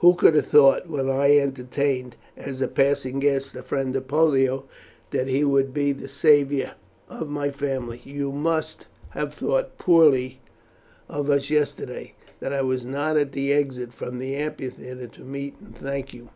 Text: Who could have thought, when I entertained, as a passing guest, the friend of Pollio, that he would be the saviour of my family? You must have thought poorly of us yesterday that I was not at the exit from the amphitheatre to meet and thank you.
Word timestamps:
Who 0.00 0.14
could 0.14 0.34
have 0.34 0.44
thought, 0.46 0.90
when 0.90 1.08
I 1.08 1.38
entertained, 1.38 2.14
as 2.36 2.60
a 2.60 2.68
passing 2.68 3.18
guest, 3.18 3.54
the 3.54 3.62
friend 3.62 3.96
of 3.96 4.08
Pollio, 4.08 4.64
that 5.10 5.26
he 5.26 5.42
would 5.42 5.72
be 5.72 5.90
the 5.92 6.06
saviour 6.06 6.72
of 7.08 7.30
my 7.30 7.50
family? 7.50 7.98
You 8.04 8.30
must 8.30 8.88
have 9.12 9.32
thought 9.32 9.78
poorly 9.78 10.38
of 11.08 11.30
us 11.30 11.48
yesterday 11.48 12.12
that 12.40 12.52
I 12.52 12.60
was 12.60 12.84
not 12.84 13.16
at 13.16 13.32
the 13.32 13.54
exit 13.54 13.94
from 13.94 14.18
the 14.18 14.36
amphitheatre 14.36 15.06
to 15.06 15.22
meet 15.22 15.56
and 15.58 15.74
thank 15.78 16.12
you. 16.12 16.28